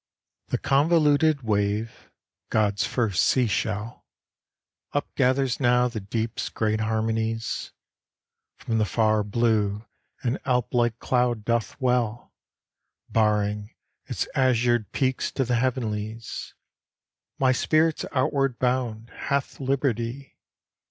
[0.47, 2.09] The convoluted wave,
[2.49, 4.07] God's first sea shell,
[4.93, 7.71] Upgathers now the deep's great harmonies;
[8.57, 9.85] From the far blue
[10.23, 12.33] an Alp like cloud doth well,
[13.09, 13.75] Baring
[14.07, 16.55] its azured peaks to the heavenlies.
[17.37, 20.39] My spirit's outward bound, hath liberty!